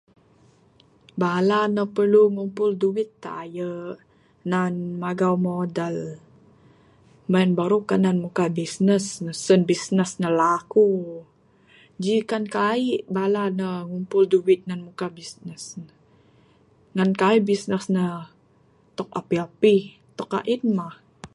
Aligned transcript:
Bala 1.21 1.59
ne 1.75 1.83
perlu 1.95 2.21
ngumpul 2.35 2.71
duit 2.81 3.09
tayerk, 3.25 3.97
nan 4.51 4.73
magau 5.01 5.35
modal, 5.47 5.95
en 7.41 7.49
baru 7.59 7.79
kanan 7.89 8.17
muka 8.23 8.45
bisnes, 8.57 9.05
mbeh 9.23 9.37
sen 9.45 9.61
bines 9.69 10.11
ne 10.21 10.29
laku, 10.41 10.89
jika 12.03 12.37
kaik 12.55 13.01
bala 13.15 13.43
ne 13.59 13.67
ngumpul 13.89 14.23
duit 14.33 14.61
muka 14.87 15.07
bisnes 15.17 15.63
ne, 15.85 15.93
ngan 16.95 17.11
kaik 17.21 17.41
bisnes 17.49 17.85
ne, 17.95 18.03
tok 18.97 19.09
epih-epih, 19.19 19.83
tok 20.17 20.31
ain 20.39 20.61
mah. 20.77 20.95